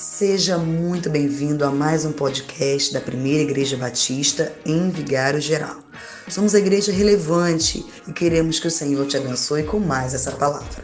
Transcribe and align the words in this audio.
Seja 0.00 0.56
muito 0.56 1.10
bem-vindo 1.10 1.62
a 1.62 1.70
mais 1.70 2.06
um 2.06 2.12
podcast 2.12 2.90
da 2.90 3.02
Primeira 3.02 3.42
Igreja 3.42 3.76
Batista 3.76 4.50
em 4.64 4.88
Vigário 4.88 5.42
Geral. 5.42 5.76
Somos 6.26 6.54
a 6.54 6.58
igreja 6.58 6.90
relevante 6.90 7.84
e 8.08 8.12
queremos 8.14 8.58
que 8.58 8.66
o 8.66 8.70
Senhor 8.70 9.06
te 9.06 9.18
abençoe 9.18 9.62
com 9.62 9.78
mais 9.78 10.14
essa 10.14 10.32
palavra. 10.32 10.82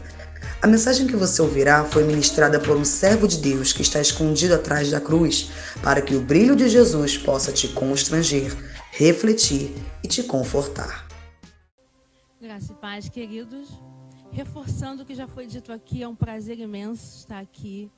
A 0.60 0.66
mensagem 0.66 1.06
que 1.06 1.16
você 1.16 1.40
ouvirá 1.40 1.82
foi 1.87 2.04
ministrada 2.04 2.60
por 2.60 2.76
um 2.76 2.84
servo 2.84 3.26
de 3.26 3.38
Deus 3.38 3.72
que 3.72 3.80
está 3.80 4.02
escondido 4.02 4.55
atrás 4.55 4.91
da 4.91 5.00
cruz, 5.00 5.51
para 5.83 6.03
que 6.03 6.14
o 6.14 6.21
brilho 6.21 6.55
de 6.55 6.69
Jesus 6.69 7.17
possa 7.17 7.51
te 7.51 7.69
constranger, 7.69 8.55
refletir 8.91 9.75
e 10.05 10.09
te 10.09 10.25
confortar. 10.25 11.09
Graça 12.39 12.71
e 12.71 12.75
paz, 12.75 13.09
queridos. 13.09 13.80
Reforçando 14.30 15.05
o 15.05 15.07
que 15.07 15.14
já 15.14 15.27
foi 15.27 15.46
dito 15.46 15.73
aqui, 15.73 16.03
é 16.03 16.09
um 16.09 16.14
prazer 16.14 16.61
imenso 16.61 17.17
estar 17.17 17.39
aqui 17.39 17.91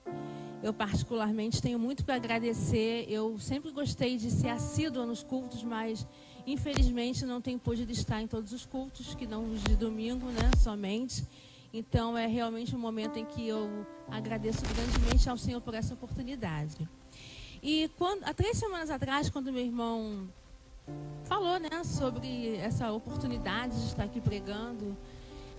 eu, 0.62 0.72
particularmente, 0.72 1.62
tenho 1.62 1.79
muito 1.79 2.04
para 2.04 2.17
agradecer. 2.17 3.07
Eu 3.08 3.39
sempre 3.39 3.71
gostei 3.71 4.17
de 4.17 4.30
ser 4.30 4.48
assídua 4.48 5.07
nos 5.07 5.22
cultos, 5.22 5.62
mas 5.62 6.07
infelizmente 6.46 7.25
não 7.25 7.40
tenho 7.40 7.58
podido 7.58 7.93
estar 7.93 8.21
em 8.21 8.26
todos 8.26 8.53
os 8.53 8.67
cultos, 8.67 9.14
que 9.14 9.26
não 9.26 9.50
os 9.53 9.62
de 9.62 9.76
domingo, 9.76 10.26
né, 10.26 10.50
somente. 10.58 11.25
Então 11.72 12.17
é 12.17 12.26
realmente 12.26 12.75
um 12.75 12.79
momento 12.79 13.18
em 13.18 13.25
que 13.25 13.46
eu 13.46 13.86
agradeço 14.11 14.62
grandemente 14.62 15.29
ao 15.29 15.36
Senhor 15.36 15.61
por 15.61 15.75
essa 15.75 15.94
oportunidade. 15.94 16.89
E 17.62 17.90
quando, 17.98 18.25
há 18.25 18.32
três 18.32 18.56
semanas 18.56 18.90
atrás, 18.90 19.29
quando 19.29 19.53
meu 19.53 19.64
irmão 19.64 20.29
falou 21.25 21.61
né, 21.61 21.84
sobre 21.84 22.56
essa 22.56 22.90
oportunidade 22.90 23.79
de 23.79 23.86
estar 23.89 24.04
aqui 24.04 24.20
pregando, 24.20 24.96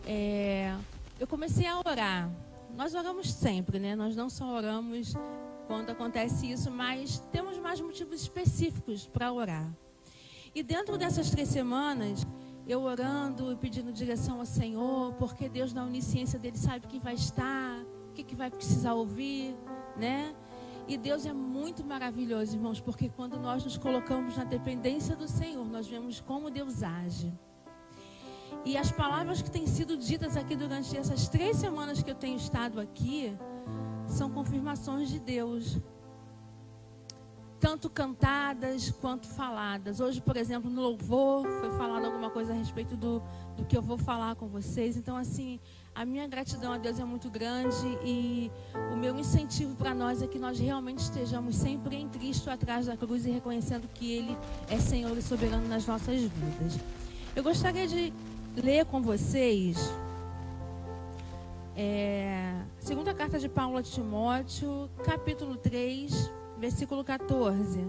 é, 0.06 0.76
eu 1.20 1.28
comecei 1.28 1.68
a 1.68 1.78
orar 1.78 2.30
nós 2.76 2.94
oramos 2.94 3.32
sempre, 3.32 3.80
né? 3.80 3.96
Nós 3.96 4.16
não 4.16 4.30
só 4.30 4.46
oramos 4.56 5.14
quando 5.68 5.92
acontece 5.92 6.50
isso, 6.52 6.72
mas 6.72 7.20
temos 7.32 7.58
mais 7.60 7.80
motivos 7.80 8.22
específicos 8.22 9.08
para 9.08 9.32
orar. 9.32 9.72
E 10.56 10.64
dentro 10.64 10.98
dessas 10.98 11.30
três 11.30 11.50
semanas, 11.50 12.26
eu 12.68 12.82
orando 12.82 13.52
e 13.52 13.56
pedindo 13.56 13.92
direção 13.92 14.40
ao 14.40 14.46
Senhor, 14.46 15.14
porque 15.14 15.48
Deus, 15.48 15.74
na 15.74 15.84
onisciência 15.84 16.40
dele, 16.40 16.58
sabe 16.58 16.88
quem 16.88 17.00
vai 17.00 17.14
estar, 17.14 17.84
o 18.10 18.14
que, 18.14 18.24
que 18.24 18.36
vai 18.36 18.50
precisar 18.50 18.94
ouvir, 18.94 19.56
né? 19.98 20.36
E 20.88 20.98
Deus 20.98 21.26
é 21.26 21.34
muito 21.34 21.84
maravilhoso, 21.86 22.56
irmãos, 22.56 22.82
porque 22.82 23.10
quando 23.10 23.40
nós 23.40 23.64
nos 23.64 23.78
colocamos 23.78 24.36
na 24.38 24.44
dependência 24.44 25.16
do 25.16 25.28
Senhor, 25.28 25.64
nós 25.66 25.88
vemos 25.88 26.20
como 26.20 26.50
Deus 26.50 26.82
age. 26.82 27.32
E 28.66 28.78
as 28.78 28.92
palavras 28.92 29.42
que 29.42 29.50
têm 29.50 29.66
sido 29.66 29.98
ditas 29.98 30.36
aqui 30.36 30.56
durante 30.56 30.96
essas 30.96 31.28
três 31.28 31.58
semanas 31.58 32.02
que 32.04 32.12
eu 32.12 32.16
tenho 32.16 32.38
estado 32.38 32.80
aqui 32.80 33.36
são 34.08 34.30
confirmações 34.30 35.10
de 35.10 35.20
Deus. 35.20 35.78
Tanto 37.60 37.90
cantadas 37.90 38.90
quanto 38.90 39.28
faladas. 39.28 40.00
Hoje, 40.00 40.22
por 40.22 40.38
exemplo, 40.38 40.70
no 40.70 40.82
louvor, 40.82 41.46
foi 41.60 41.70
falado 41.72 42.06
alguma 42.06 42.30
coisa 42.30 42.54
a 42.54 42.56
respeito 42.56 42.96
do, 42.96 43.22
do 43.58 43.66
que 43.66 43.76
eu 43.76 43.82
vou 43.82 43.98
falar 43.98 44.36
com 44.36 44.48
vocês. 44.48 44.96
Então, 44.96 45.18
assim, 45.18 45.60
a 45.94 46.06
minha 46.06 46.26
gratidão 46.26 46.72
a 46.72 46.78
Deus 46.78 47.00
é 47.00 47.04
muito 47.04 47.30
grande 47.30 47.86
e 48.06 48.50
o 48.94 48.96
meu 48.96 49.18
incentivo 49.20 49.76
para 49.76 49.94
nós 49.94 50.22
é 50.22 50.28
que 50.28 50.40
nós 50.40 50.58
realmente 50.58 51.00
estejamos 51.00 51.56
sempre 51.56 51.98
em 51.98 52.08
Cristo 52.08 52.50
atrás 52.50 52.86
da 52.86 52.96
cruz 52.96 53.26
e 53.26 53.32
reconhecendo 53.32 53.90
que 53.94 54.10
Ele 54.10 54.38
é 54.70 54.80
Senhor 54.80 55.18
e 55.18 55.22
soberano 55.22 55.68
nas 55.68 55.86
nossas 55.86 56.22
vidas. 56.22 56.80
Eu 57.36 57.44
gostaria 57.44 57.86
de 57.88 58.14
ler 58.56 58.86
com 58.86 59.02
vocês 59.02 59.78
é, 61.82 62.62
segunda 62.78 63.14
carta 63.14 63.40
de 63.40 63.48
Paulo 63.48 63.78
a 63.78 63.82
Timóteo, 63.82 64.90
capítulo 65.02 65.56
3, 65.56 66.30
versículo 66.58 67.06
14. 67.06 67.88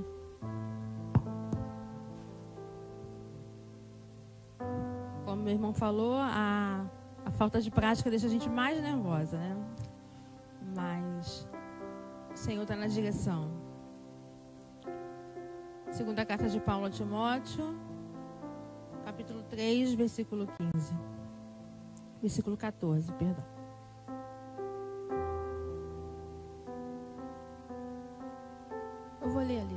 Como 5.24 5.42
meu 5.42 5.52
irmão 5.52 5.74
falou, 5.74 6.14
a, 6.18 6.86
a 7.24 7.30
falta 7.32 7.60
de 7.60 7.68
prática 7.68 8.08
deixa 8.10 8.28
a 8.28 8.30
gente 8.30 8.48
mais 8.48 8.80
nervosa, 8.80 9.36
né? 9.36 9.56
Mas 10.76 11.48
o 12.32 12.36
Senhor 12.36 12.62
está 12.62 12.76
na 12.76 12.86
direção. 12.86 13.50
Segunda 15.90 16.24
carta 16.24 16.48
de 16.48 16.60
Paulo 16.60 16.86
a 16.86 16.90
Timóteo, 16.90 17.74
capítulo 19.20 19.42
3, 19.50 19.94
versículo 19.94 20.48
15. 20.72 20.94
Versículo 22.22 22.56
14, 22.56 23.12
perdão. 23.12 23.44
Eu 29.20 29.28
vou 29.28 29.42
ler 29.42 29.60
ali. 29.60 29.76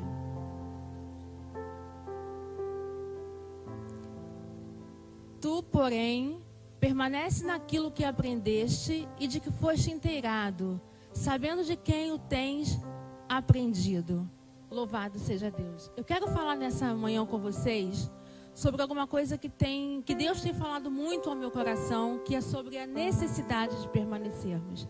Tu, 5.42 5.64
porém, 5.64 6.42
permanece 6.80 7.46
naquilo 7.46 7.92
que 7.92 8.06
aprendeste 8.06 9.08
e 9.20 9.28
de 9.28 9.42
que 9.42 9.52
foste 9.52 9.92
inteirado, 9.92 10.80
sabendo 11.12 11.66
de 11.66 11.76
quem 11.76 12.14
o 12.14 12.18
tens 12.18 12.80
aprendido. 13.28 14.30
Louvado 14.72 15.20
seja 15.20 15.52
Deus. 15.52 15.92
Eu 15.98 16.04
quero 16.06 16.28
falar 16.30 16.56
nessa 16.56 16.96
manhã 16.96 17.26
com 17.26 17.38
vocês 17.38 18.10
sobre 18.54 18.82
alguma 18.82 19.08
coisa 19.08 19.38
que 19.38 19.50
tem 19.50 20.02
que 20.02 20.14
Deus 20.14 20.42
tem 20.42 20.54
falado 20.54 20.92
muito 20.92 21.30
ao 21.30 21.36
meu 21.36 21.50
coração, 21.50 22.20
que 22.24 22.36
é 22.36 22.42
sobre 22.42 22.78
a 22.78 22.86
necessidade 22.86 23.82
de 23.82 23.88
permanecermos. 23.90 24.88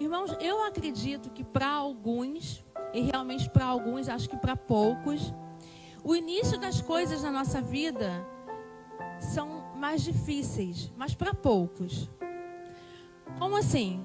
Irmãos, 0.00 0.36
eu 0.40 0.64
acredito 0.64 1.30
que 1.30 1.42
para 1.42 1.68
alguns, 1.68 2.64
e 2.92 3.00
realmente 3.00 3.50
para 3.50 3.64
alguns, 3.64 4.08
acho 4.08 4.28
que 4.28 4.36
para 4.36 4.56
poucos, 4.56 5.34
o 6.04 6.14
início 6.14 6.58
das 6.58 6.80
coisas 6.80 7.22
na 7.22 7.32
nossa 7.32 7.60
vida 7.60 8.24
são 9.18 9.74
mais 9.76 10.02
difíceis, 10.02 10.92
mas 10.96 11.14
para 11.14 11.34
poucos. 11.34 12.08
Como 13.38 13.56
assim? 13.56 14.04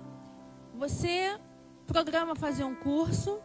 Você 0.76 1.40
programa 1.86 2.36
fazer 2.36 2.64
um 2.64 2.74
curso, 2.74 3.40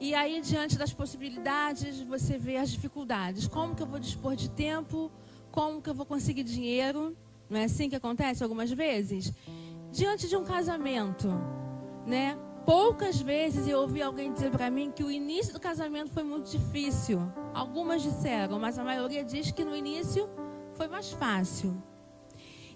e 0.00 0.14
aí, 0.14 0.40
diante 0.40 0.78
das 0.78 0.92
possibilidades, 0.92 2.00
você 2.00 2.38
vê 2.38 2.56
as 2.56 2.70
dificuldades. 2.70 3.48
Como 3.48 3.74
que 3.74 3.82
eu 3.82 3.86
vou 3.86 3.98
dispor 3.98 4.36
de 4.36 4.48
tempo? 4.48 5.10
Como 5.50 5.82
que 5.82 5.90
eu 5.90 5.94
vou 5.94 6.06
conseguir 6.06 6.44
dinheiro? 6.44 7.16
Não 7.50 7.58
é 7.58 7.64
assim 7.64 7.88
que 7.88 7.96
acontece 7.96 8.42
algumas 8.42 8.70
vezes? 8.70 9.32
Diante 9.90 10.28
de 10.28 10.36
um 10.36 10.44
casamento, 10.44 11.28
né? 12.06 12.38
Poucas 12.64 13.20
vezes 13.20 13.66
eu 13.66 13.80
ouvi 13.80 14.02
alguém 14.02 14.32
dizer 14.32 14.50
para 14.50 14.70
mim 14.70 14.92
que 14.94 15.02
o 15.02 15.10
início 15.10 15.54
do 15.54 15.58
casamento 15.58 16.10
foi 16.12 16.22
muito 16.22 16.50
difícil. 16.50 17.20
Algumas 17.54 18.02
disseram, 18.02 18.58
mas 18.58 18.78
a 18.78 18.84
maioria 18.84 19.24
diz 19.24 19.50
que 19.50 19.64
no 19.64 19.74
início 19.74 20.28
foi 20.74 20.86
mais 20.86 21.10
fácil. 21.10 21.82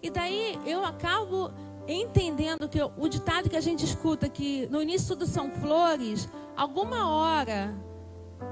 E 0.02 0.10
daí 0.10 0.58
eu 0.64 0.84
acabo 0.84 1.52
entendendo 1.86 2.68
que 2.68 2.80
o 2.82 3.08
ditado 3.08 3.50
que 3.50 3.56
a 3.56 3.60
gente 3.60 3.84
escuta 3.84 4.28
que 4.28 4.66
no 4.70 4.80
início 4.80 5.08
tudo 5.08 5.26
são 5.26 5.50
flores, 5.50 6.28
alguma 6.56 7.08
hora 7.10 7.74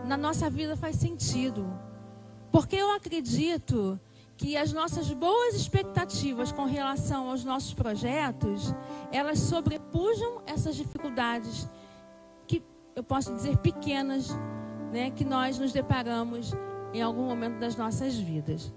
na 0.04 0.16
nossa 0.16 0.48
vida 0.48 0.76
faz 0.76 0.96
sentido. 0.96 1.66
Porque 2.50 2.76
eu 2.76 2.90
acredito 2.92 3.98
que 4.36 4.56
as 4.56 4.72
nossas 4.72 5.12
boas 5.12 5.54
expectativas 5.54 6.50
com 6.50 6.64
relação 6.64 7.30
aos 7.30 7.44
nossos 7.44 7.74
projetos, 7.74 8.74
elas 9.12 9.38
sobrepujam 9.38 10.40
essas 10.46 10.74
dificuldades 10.74 11.68
que 12.46 12.62
eu 12.96 13.04
posso 13.04 13.34
dizer 13.34 13.58
pequenas, 13.58 14.30
né, 14.92 15.10
que 15.10 15.24
nós 15.24 15.58
nos 15.58 15.72
deparamos 15.72 16.52
em 16.92 17.02
algum 17.02 17.24
momento 17.24 17.58
das 17.58 17.76
nossas 17.76 18.16
vidas. 18.16 18.72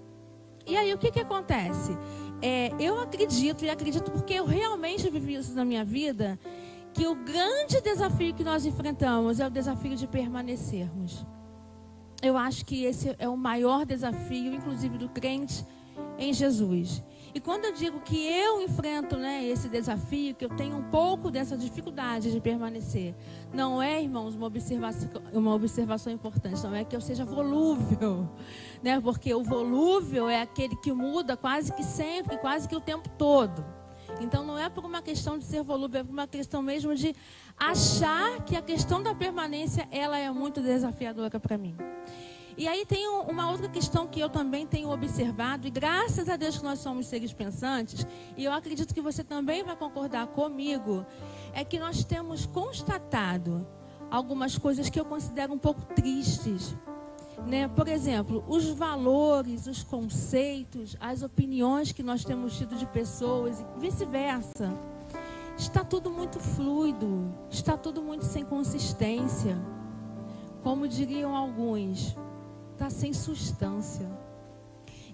E 0.66 0.76
aí 0.76 0.92
o 0.92 0.98
que, 0.98 1.10
que 1.10 1.20
acontece? 1.20 1.96
É, 2.40 2.70
eu 2.78 3.00
acredito, 3.00 3.64
e 3.64 3.70
acredito 3.70 4.10
porque 4.10 4.34
eu 4.34 4.44
realmente 4.44 5.08
vivi 5.08 5.34
isso 5.34 5.54
na 5.54 5.64
minha 5.64 5.84
vida, 5.84 6.38
que 6.94 7.06
o 7.06 7.14
grande 7.16 7.80
desafio 7.80 8.32
que 8.32 8.44
nós 8.44 8.64
enfrentamos 8.64 9.40
é 9.40 9.46
o 9.46 9.50
desafio 9.50 9.96
de 9.96 10.06
permanecermos. 10.06 11.26
Eu 12.22 12.38
acho 12.38 12.64
que 12.64 12.84
esse 12.84 13.14
é 13.18 13.28
o 13.28 13.36
maior 13.36 13.84
desafio, 13.84 14.54
inclusive 14.54 14.96
do 14.96 15.08
crente 15.08 15.66
em 16.16 16.32
Jesus. 16.32 17.02
E 17.34 17.40
quando 17.40 17.64
eu 17.64 17.72
digo 17.72 18.00
que 18.00 18.16
eu 18.16 18.62
enfrento 18.62 19.16
né, 19.16 19.44
esse 19.44 19.68
desafio, 19.68 20.36
que 20.36 20.44
eu 20.44 20.50
tenho 20.50 20.76
um 20.76 20.84
pouco 20.84 21.32
dessa 21.32 21.56
dificuldade 21.56 22.30
de 22.30 22.40
permanecer, 22.40 23.12
não 23.52 23.82
é, 23.82 24.00
irmãos, 24.00 24.36
uma 24.36 24.46
observação, 24.46 25.10
uma 25.32 25.52
observação 25.52 26.12
importante, 26.12 26.62
não 26.62 26.76
é 26.76 26.84
que 26.84 26.94
eu 26.94 27.00
seja 27.00 27.24
volúvel, 27.24 28.30
né? 28.84 29.00
Porque 29.00 29.34
o 29.34 29.42
volúvel 29.42 30.28
é 30.28 30.40
aquele 30.40 30.76
que 30.76 30.92
muda 30.92 31.36
quase 31.36 31.72
que 31.72 31.82
sempre, 31.82 32.38
quase 32.38 32.68
que 32.68 32.76
o 32.76 32.80
tempo 32.80 33.08
todo. 33.18 33.64
Então 34.20 34.44
não 34.44 34.58
é 34.58 34.68
por 34.68 34.84
uma 34.84 35.02
questão 35.02 35.38
de 35.38 35.44
ser 35.44 35.62
volúvel, 35.62 36.00
é 36.00 36.04
por 36.04 36.12
uma 36.12 36.26
questão 36.26 36.62
mesmo 36.62 36.94
de 36.94 37.14
achar 37.58 38.42
que 38.44 38.56
a 38.56 38.62
questão 38.62 39.02
da 39.02 39.14
permanência 39.14 39.88
ela 39.90 40.18
é 40.18 40.30
muito 40.30 40.60
desafiadora 40.60 41.38
para 41.38 41.58
mim. 41.58 41.76
E 42.56 42.68
aí 42.68 42.86
tem 42.86 43.08
uma 43.08 43.50
outra 43.50 43.68
questão 43.68 44.06
que 44.06 44.20
eu 44.20 44.28
também 44.28 44.64
tenho 44.64 44.88
observado, 44.90 45.66
e 45.66 45.70
graças 45.70 46.28
a 46.28 46.36
Deus 46.36 46.58
que 46.58 46.64
nós 46.64 46.78
somos 46.78 47.06
seres 47.06 47.32
pensantes, 47.32 48.06
e 48.36 48.44
eu 48.44 48.52
acredito 48.52 48.94
que 48.94 49.00
você 49.00 49.24
também 49.24 49.64
vai 49.64 49.74
concordar 49.74 50.28
comigo, 50.28 51.04
é 51.52 51.64
que 51.64 51.80
nós 51.80 52.04
temos 52.04 52.46
constatado 52.46 53.66
algumas 54.08 54.56
coisas 54.56 54.88
que 54.88 55.00
eu 55.00 55.04
considero 55.04 55.52
um 55.52 55.58
pouco 55.58 55.82
tristes. 55.94 56.76
Né? 57.46 57.68
Por 57.68 57.88
exemplo, 57.88 58.44
os 58.48 58.68
valores, 58.68 59.66
os 59.66 59.82
conceitos, 59.82 60.96
as 61.00 61.22
opiniões 61.22 61.92
que 61.92 62.02
nós 62.02 62.24
temos 62.24 62.56
tido 62.56 62.76
de 62.76 62.86
pessoas 62.86 63.60
e 63.60 63.80
vice-versa. 63.80 64.72
Está 65.56 65.84
tudo 65.84 66.10
muito 66.10 66.40
fluido, 66.40 67.32
está 67.50 67.76
tudo 67.76 68.02
muito 68.02 68.24
sem 68.24 68.44
consistência. 68.44 69.56
Como 70.62 70.88
diriam 70.88 71.36
alguns, 71.36 72.16
está 72.72 72.90
sem 72.90 73.12
substância. 73.12 74.08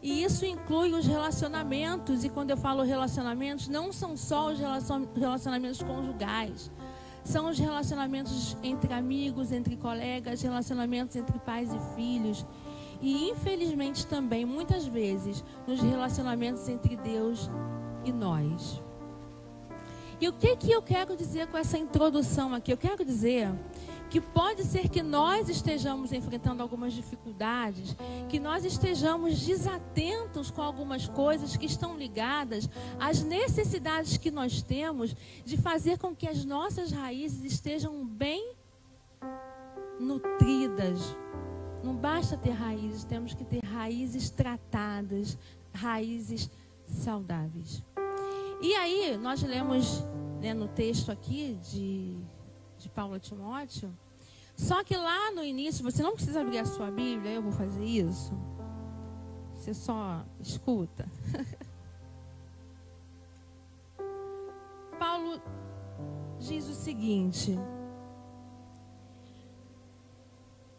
E 0.02 0.22
isso 0.22 0.46
inclui 0.46 0.94
os 0.94 1.06
relacionamentos, 1.06 2.24
e 2.24 2.30
quando 2.30 2.50
eu 2.50 2.56
falo 2.56 2.82
relacionamentos, 2.82 3.68
não 3.68 3.92
são 3.92 4.16
só 4.16 4.50
os 4.50 4.58
relacionamentos 4.58 5.82
conjugais, 5.82 6.70
são 7.24 7.48
os 7.50 7.58
relacionamentos 7.58 8.56
entre 8.62 8.92
amigos, 8.92 9.52
entre 9.52 9.76
colegas, 9.76 10.42
relacionamentos 10.42 11.16
entre 11.16 11.38
pais 11.38 11.70
e 11.72 11.94
filhos. 11.94 12.46
E 13.00 13.30
infelizmente 13.30 14.06
também, 14.06 14.44
muitas 14.44 14.86
vezes, 14.86 15.42
nos 15.66 15.80
relacionamentos 15.80 16.68
entre 16.68 16.96
Deus 16.96 17.50
e 18.04 18.12
nós. 18.12 18.82
E 20.20 20.28
o 20.28 20.32
que, 20.34 20.54
que 20.56 20.70
eu 20.70 20.82
quero 20.82 21.16
dizer 21.16 21.46
com 21.46 21.56
essa 21.56 21.78
introdução 21.78 22.54
aqui? 22.54 22.70
Eu 22.70 22.76
quero 22.76 23.04
dizer 23.04 23.50
que 24.10 24.20
pode 24.20 24.64
ser 24.64 24.88
que 24.88 25.02
nós 25.02 25.48
estejamos 25.48 26.12
enfrentando 26.12 26.62
algumas 26.62 26.92
dificuldades, 26.92 27.96
que 28.28 28.40
nós 28.40 28.64
estejamos 28.64 29.40
desatentos 29.46 30.50
com 30.50 30.60
algumas 30.60 31.06
coisas 31.06 31.56
que 31.56 31.64
estão 31.66 31.96
ligadas 31.96 32.68
às 32.98 33.22
necessidades 33.22 34.16
que 34.16 34.30
nós 34.30 34.62
temos 34.62 35.14
de 35.44 35.56
fazer 35.56 35.96
com 35.96 36.14
que 36.14 36.26
as 36.26 36.44
nossas 36.44 36.90
raízes 36.90 37.44
estejam 37.44 38.04
bem 38.04 38.54
nutridas. 40.00 41.16
Não 41.84 41.94
basta 41.94 42.36
ter 42.36 42.50
raízes, 42.50 43.04
temos 43.04 43.32
que 43.32 43.44
ter 43.44 43.64
raízes 43.64 44.28
tratadas, 44.28 45.38
raízes 45.72 46.50
saudáveis. 46.84 47.82
E 48.60 48.74
aí, 48.74 49.16
nós 49.16 49.42
lemos 49.42 50.04
né, 50.40 50.52
no 50.52 50.66
texto 50.66 51.12
aqui 51.12 51.56
de 51.62 52.18
de 52.80 52.88
Paulo 52.88 53.14
a 53.14 53.20
Timóteo. 53.20 53.94
Só 54.56 54.82
que 54.82 54.96
lá 54.96 55.30
no 55.32 55.44
início, 55.44 55.84
você 55.84 56.02
não 56.02 56.14
precisa 56.14 56.40
abrir 56.40 56.58
a 56.58 56.64
sua 56.64 56.90
Bíblia, 56.90 57.32
eu 57.32 57.42
vou 57.42 57.52
fazer 57.52 57.84
isso. 57.84 58.32
Você 59.54 59.74
só 59.74 60.24
escuta. 60.40 61.06
Paulo 64.98 65.40
diz 66.38 66.66
o 66.66 66.74
seguinte: 66.74 67.58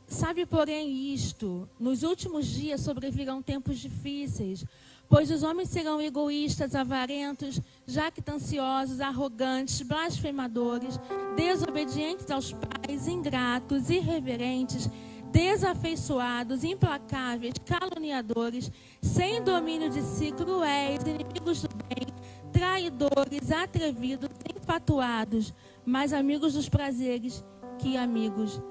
Sabe, 0.08 0.46
porém, 0.46 1.14
isto: 1.14 1.70
nos 1.80 2.04
últimos 2.04 2.46
dias 2.46 2.82
sobrevirão 2.82 3.42
tempos 3.42 3.80
difíceis, 3.80 4.66
Pois 5.12 5.30
os 5.30 5.44
homens 5.44 5.68
serão 5.68 6.02
egoístas, 6.02 6.74
avarentos, 6.74 7.60
jactanciosos, 7.86 9.02
arrogantes, 9.02 9.82
blasfemadores, 9.82 10.98
desobedientes 11.36 12.32
aos 12.32 12.54
pais, 12.54 13.10
ingratos, 13.10 13.90
irreverentes, 13.90 14.90
desafeiçoados, 15.30 16.64
implacáveis, 16.64 17.56
caluniadores, 17.66 18.72
sem 19.02 19.44
domínio 19.44 19.90
de 19.90 20.02
si, 20.02 20.32
cruéis, 20.32 21.02
inimigos 21.04 21.64
do 21.64 21.70
bem, 21.76 22.08
traidores, 22.54 23.52
atrevidos, 23.52 24.30
enfatuados, 24.56 25.54
mais 25.86 26.14
amigos 26.14 26.54
dos 26.54 26.70
prazeres 26.70 27.44
que 27.80 27.98
amigos 27.98 28.62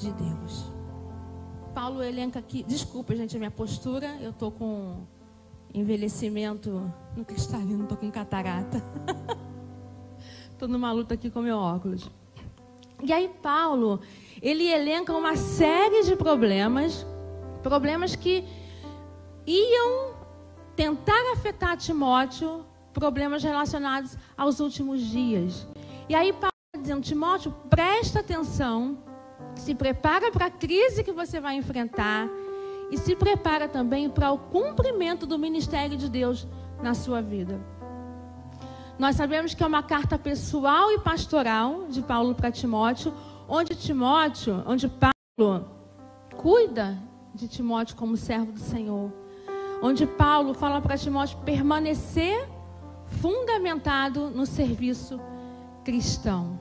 de 0.00 0.12
Deus. 0.12 0.72
Paulo 1.74 2.00
elenca 2.00 2.38
aqui, 2.38 2.62
desculpa, 2.62 3.16
gente, 3.16 3.34
a 3.34 3.40
minha 3.40 3.50
postura, 3.50 4.16
eu 4.20 4.30
estou 4.30 4.52
com 4.52 5.04
envelhecimento 5.72 6.92
no 7.16 7.24
cristalino, 7.24 7.86
tô 7.86 7.96
com 7.96 8.10
catarata. 8.10 8.82
tô 10.58 10.66
numa 10.66 10.92
luta 10.92 11.14
aqui 11.14 11.30
com 11.30 11.40
meu 11.40 11.56
óculos. 11.56 12.10
E 13.02 13.12
aí 13.12 13.28
Paulo, 13.42 14.00
ele 14.42 14.66
elenca 14.66 15.12
uma 15.14 15.36
série 15.36 16.02
de 16.04 16.16
problemas, 16.16 17.06
problemas 17.62 18.14
que 18.14 18.44
iam 19.46 20.14
tentar 20.76 21.32
afetar 21.32 21.76
Timóteo, 21.76 22.64
problemas 22.92 23.42
relacionados 23.42 24.16
aos 24.36 24.60
últimos 24.60 25.00
dias. 25.00 25.66
E 26.08 26.14
aí 26.14 26.32
Paulo 26.32 26.52
está 26.74 26.80
dizendo, 26.80 27.02
Timóteo, 27.02 27.54
presta 27.70 28.20
atenção, 28.20 28.98
se 29.54 29.74
prepara 29.74 30.30
para 30.30 30.46
a 30.46 30.50
crise 30.50 31.02
que 31.02 31.12
você 31.12 31.40
vai 31.40 31.54
enfrentar 31.56 32.28
e 32.90 32.98
se 32.98 33.14
prepara 33.14 33.68
também 33.68 34.08
para 34.08 34.32
o 34.32 34.38
cumprimento 34.38 35.26
do 35.26 35.38
ministério 35.38 35.96
de 35.96 36.08
Deus 36.08 36.46
na 36.82 36.94
sua 36.94 37.20
vida. 37.22 37.60
Nós 38.98 39.16
sabemos 39.16 39.54
que 39.54 39.62
é 39.62 39.66
uma 39.66 39.82
carta 39.82 40.18
pessoal 40.18 40.92
e 40.92 40.98
pastoral 40.98 41.86
de 41.88 42.02
Paulo 42.02 42.34
para 42.34 42.50
Timóteo, 42.50 43.14
onde 43.48 43.74
Timóteo, 43.74 44.62
onde 44.66 44.88
Paulo 44.88 45.64
cuida 46.36 46.98
de 47.34 47.48
Timóteo 47.48 47.96
como 47.96 48.16
servo 48.16 48.52
do 48.52 48.60
Senhor. 48.60 49.12
Onde 49.82 50.06
Paulo 50.06 50.52
fala 50.52 50.80
para 50.80 50.98
Timóteo 50.98 51.38
permanecer 51.38 52.46
fundamentado 53.22 54.28
no 54.30 54.44
serviço 54.44 55.18
cristão. 55.82 56.58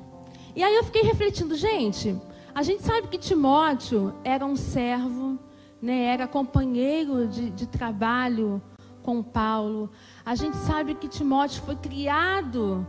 E 0.55 0.63
aí 0.63 0.75
eu 0.75 0.83
fiquei 0.83 1.01
refletindo, 1.01 1.55
gente, 1.55 2.15
a 2.55 2.63
gente 2.63 2.83
sabe 2.83 3.07
que 3.07 3.17
Timóteo 3.17 4.15
era 4.23 4.45
um 4.45 4.55
servo 4.55 5.37
né, 5.81 6.05
era 6.05 6.27
companheiro 6.27 7.27
de, 7.27 7.49
de 7.49 7.67
trabalho 7.67 8.61
com 9.01 9.23
Paulo. 9.23 9.89
A 10.25 10.35
gente 10.35 10.57
sabe 10.57 10.93
que 10.95 11.07
Timóteo 11.07 11.61
foi 11.63 11.75
criado, 11.75 12.85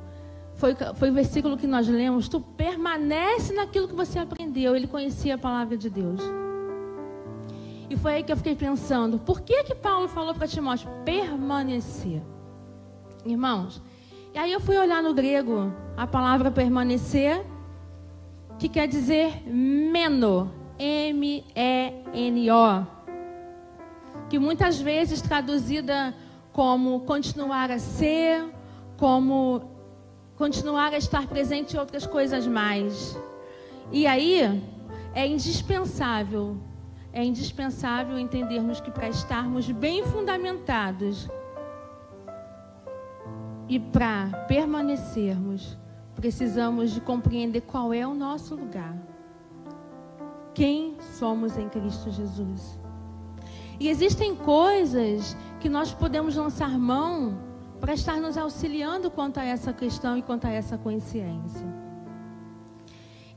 foi, 0.55 0.75
foi 0.95 1.11
o 1.11 1.15
versículo 1.15 1.57
que 1.57 1.67
nós 1.67 1.89
lemos, 1.89 2.29
tu 2.29 2.41
permanece 2.41 3.55
naquilo 3.55 3.89
que 3.89 3.95
você 3.95 4.19
aprendeu. 4.19 4.77
Ele 4.77 4.87
conhecia 4.87 5.37
a 5.37 5.39
palavra 5.39 5.77
de 5.77 5.89
Deus. 5.89 6.21
E 7.89 7.97
foi 7.97 8.15
aí 8.15 8.23
que 8.23 8.31
eu 8.31 8.37
fiquei 8.37 8.55
pensando, 8.55 9.19
por 9.19 9.41
que 9.41 9.65
que 9.65 9.75
Paulo 9.75 10.07
falou 10.07 10.35
para 10.35 10.47
Timóteo 10.47 10.89
permanecer? 11.05 12.23
Irmãos, 13.25 13.83
e 14.33 14.39
aí 14.39 14.53
eu 14.53 14.61
fui 14.61 14.77
olhar 14.77 15.03
no 15.03 15.13
grego 15.13 15.73
a 15.97 16.07
palavra 16.07 16.51
permanecer, 16.51 17.45
que 18.59 18.69
quer 18.69 18.87
dizer 18.87 19.43
meno, 19.45 20.53
M-E-N-O, 20.82 22.56
que 24.31 24.39
muitas 24.39 24.81
vezes 24.81 25.20
traduzida 25.20 26.15
como 26.55 27.01
continuar 27.01 27.70
a 27.70 27.79
ser, 27.79 28.51
como 28.96 29.60
continuar 30.37 30.94
a 30.94 30.96
estar 30.96 31.27
presente 31.27 31.77
em 31.77 31.79
outras 31.79 32.06
coisas 32.06 32.46
mais. 32.46 33.15
E 33.93 34.06
aí 34.06 34.41
é 35.15 35.27
indispensável, 35.27 36.56
é 37.13 37.22
indispensável 37.22 38.19
entendermos 38.19 38.81
que 38.81 38.91
para 38.91 39.10
estarmos 39.10 39.70
bem 39.70 40.03
fundamentados 40.06 41.29
e 43.69 43.79
para 43.79 44.29
permanecermos, 44.49 45.77
precisamos 46.17 46.93
de 46.93 47.03
compreender 47.03 47.60
qual 47.60 47.93
é 47.93 48.06
o 48.06 48.15
nosso 48.15 48.55
lugar 48.55 49.09
quem 50.55 50.97
somos 51.19 51.57
em 51.57 51.69
Cristo 51.69 52.11
Jesus. 52.11 52.79
E 53.79 53.89
existem 53.89 54.35
coisas 54.37 55.37
que 55.59 55.69
nós 55.69 55.93
podemos 55.93 56.37
lançar 56.37 56.79
mão 56.79 57.39
para 57.81 57.95
estar 57.95 58.21
nos 58.21 58.37
auxiliando 58.37 59.11
quanto 59.11 59.41
a 59.41 59.45
essa 59.45 59.73
questão 59.73 60.19
e 60.19 60.23
quanto 60.23 60.47
a 60.47 60.51
essa 60.51 60.77
consciência. 60.77 61.67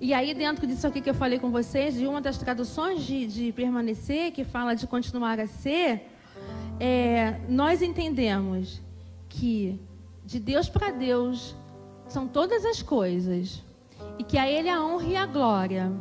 E 0.02 0.14
aí, 0.14 0.34
dentro 0.34 0.68
disso 0.68 0.86
aqui 0.86 1.00
que 1.00 1.10
eu 1.10 1.14
falei 1.14 1.40
com 1.40 1.50
vocês, 1.50 1.96
de 1.96 2.06
uma 2.06 2.20
das 2.20 2.38
traduções 2.38 3.04
de, 3.04 3.26
de 3.26 3.54
permanecer, 3.54 4.32
que 4.34 4.44
fala 4.44 4.74
de 4.74 4.86
continuar 4.86 5.40
a 5.40 5.48
ser, 5.48 6.10
é, 6.78 7.40
nós 7.48 7.82
entendemos 7.82 8.82
que 9.30 9.80
de 10.26 10.40
Deus 10.40 10.68
para 10.68 10.92
Deus 10.92 11.56
são 12.06 12.28
todas 12.28 12.66
as 12.66 12.82
coisas, 12.82 13.64
e 14.20 14.24
que 14.24 14.38
a 14.38 14.50
Ele 14.50 14.68
a 14.68 14.84
honra 14.84 15.08
e 15.08 15.16
a 15.16 15.26
glória. 15.26 15.92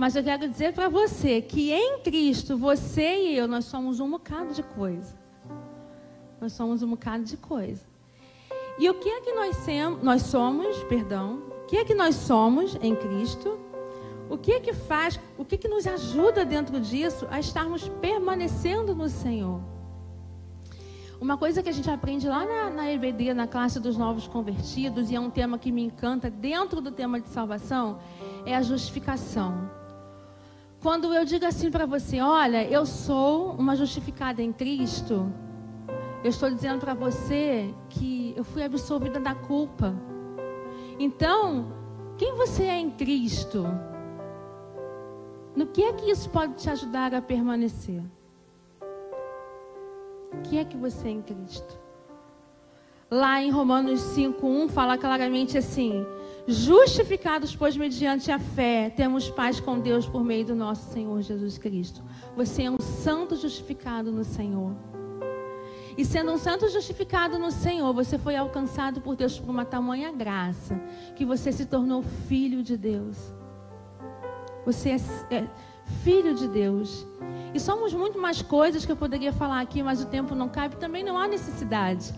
Mas 0.00 0.16
eu 0.16 0.24
quero 0.24 0.48
dizer 0.48 0.72
para 0.72 0.88
você 0.88 1.42
que 1.42 1.70
em 1.70 2.00
Cristo, 2.00 2.56
você 2.56 3.18
e 3.18 3.36
eu, 3.36 3.46
nós 3.46 3.66
somos 3.66 4.00
um 4.00 4.10
bocado 4.10 4.54
de 4.54 4.62
coisa. 4.62 5.14
Nós 6.40 6.54
somos 6.54 6.82
um 6.82 6.88
bocado 6.88 7.22
de 7.24 7.36
coisa. 7.36 7.84
E 8.78 8.88
o 8.88 8.94
que 8.94 9.10
é 9.10 9.20
que 9.20 9.30
nós, 9.34 9.58
nós 10.02 10.22
somos, 10.22 10.82
perdão, 10.84 11.42
o 11.64 11.66
que 11.66 11.76
é 11.76 11.84
que 11.84 11.94
nós 11.94 12.14
somos 12.14 12.78
em 12.80 12.96
Cristo? 12.96 13.58
O 14.30 14.38
que 14.38 14.52
é 14.52 14.60
que 14.60 14.72
faz, 14.72 15.20
o 15.36 15.44
que 15.44 15.56
é 15.56 15.58
que 15.58 15.68
nos 15.68 15.86
ajuda 15.86 16.46
dentro 16.46 16.80
disso 16.80 17.26
a 17.30 17.38
estarmos 17.38 17.86
permanecendo 18.00 18.94
no 18.94 19.06
Senhor? 19.06 19.60
Uma 21.20 21.36
coisa 21.36 21.62
que 21.62 21.68
a 21.68 21.72
gente 21.72 21.90
aprende 21.90 22.26
lá 22.26 22.46
na, 22.46 22.70
na 22.70 22.90
EBD, 22.90 23.34
na 23.34 23.46
classe 23.46 23.78
dos 23.78 23.98
novos 23.98 24.26
convertidos, 24.26 25.10
e 25.10 25.14
é 25.14 25.20
um 25.20 25.28
tema 25.28 25.58
que 25.58 25.70
me 25.70 25.82
encanta 25.82 26.30
dentro 26.30 26.80
do 26.80 26.90
tema 26.90 27.20
de 27.20 27.28
salvação, 27.28 27.98
é 28.46 28.56
a 28.56 28.62
justificação. 28.62 29.78
Quando 30.80 31.12
eu 31.12 31.26
digo 31.26 31.44
assim 31.44 31.70
para 31.70 31.84
você, 31.84 32.22
olha, 32.22 32.64
eu 32.64 32.86
sou 32.86 33.52
uma 33.52 33.76
justificada 33.76 34.40
em 34.40 34.50
Cristo, 34.50 35.30
eu 36.24 36.30
estou 36.30 36.50
dizendo 36.50 36.80
para 36.80 36.94
você 36.94 37.74
que 37.90 38.32
eu 38.34 38.42
fui 38.42 38.62
absolvida 38.62 39.20
da 39.20 39.34
culpa. 39.34 39.94
Então, 40.98 41.70
quem 42.16 42.34
você 42.34 42.64
é 42.64 42.78
em 42.78 42.90
Cristo? 42.90 43.66
No 45.54 45.66
que 45.66 45.82
é 45.82 45.92
que 45.92 46.10
isso 46.10 46.30
pode 46.30 46.54
te 46.54 46.70
ajudar 46.70 47.14
a 47.14 47.20
permanecer? 47.20 48.02
O 50.32 50.40
que 50.42 50.56
é 50.56 50.64
que 50.64 50.78
você 50.78 51.08
é 51.08 51.10
em 51.10 51.20
Cristo? 51.20 51.78
Lá 53.10 53.42
em 53.42 53.50
Romanos 53.50 54.00
5:1 54.14 54.68
fala 54.68 54.96
claramente 54.96 55.58
assim: 55.58 56.06
Justificados, 56.46 57.56
pois, 57.56 57.76
mediante 57.76 58.30
a 58.30 58.38
fé, 58.38 58.88
temos 58.88 59.28
paz 59.28 59.58
com 59.58 59.80
Deus 59.80 60.08
por 60.08 60.22
meio 60.22 60.44
do 60.44 60.54
nosso 60.54 60.92
Senhor 60.92 61.20
Jesus 61.20 61.58
Cristo. 61.58 62.02
Você 62.36 62.62
é 62.62 62.70
um 62.70 62.80
santo 62.80 63.34
justificado 63.34 64.12
no 64.12 64.22
Senhor. 64.22 64.76
E 65.98 66.04
sendo 66.04 66.30
um 66.30 66.38
santo 66.38 66.68
justificado 66.68 67.36
no 67.36 67.50
Senhor, 67.50 67.92
você 67.92 68.16
foi 68.16 68.36
alcançado 68.36 69.00
por 69.00 69.16
Deus 69.16 69.40
por 69.40 69.50
uma 69.50 69.64
tamanha 69.64 70.12
graça 70.12 70.80
que 71.16 71.24
você 71.24 71.50
se 71.50 71.66
tornou 71.66 72.04
filho 72.28 72.62
de 72.62 72.76
Deus. 72.76 73.18
Você 74.64 74.90
é, 74.90 75.34
é 75.34 75.48
filho 76.04 76.32
de 76.32 76.46
Deus. 76.46 77.04
E 77.52 77.58
somos 77.58 77.92
muito 77.92 78.20
mais 78.20 78.40
coisas 78.40 78.86
que 78.86 78.92
eu 78.92 78.96
poderia 78.96 79.32
falar 79.32 79.60
aqui, 79.60 79.82
mas 79.82 80.00
o 80.00 80.06
tempo 80.06 80.36
não 80.36 80.48
cabe, 80.48 80.76
também 80.76 81.02
não 81.02 81.18
há 81.18 81.26
necessidade, 81.26 82.14